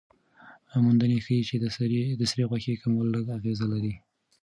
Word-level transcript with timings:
موندنې 0.83 1.17
ښيي 1.25 1.41
چې 1.49 1.55
د 2.19 2.23
سرې 2.31 2.43
غوښې 2.49 2.75
کمول 2.81 3.07
لږ 3.15 3.25
اغېز 3.37 3.59
لري. 3.73 3.93